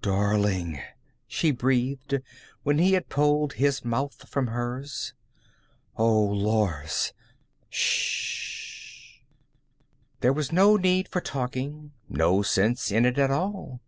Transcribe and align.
"Darling," 0.00 0.80
she 1.26 1.50
breathed, 1.50 2.20
when 2.62 2.78
he 2.78 2.92
had 2.92 3.08
pulled 3.08 3.54
his 3.54 3.84
mouth 3.84 4.28
from 4.28 4.46
hers. 4.46 5.12
"Oh, 5.96 6.22
Lors..." 6.22 7.12
"Shhh." 7.68 9.22
There 10.20 10.32
was 10.32 10.52
no 10.52 10.76
need 10.76 11.08
for 11.08 11.20
talking, 11.20 11.90
no 12.08 12.42
sense 12.42 12.92
in 12.92 13.04
it 13.04 13.18
at 13.18 13.32
all. 13.32 13.80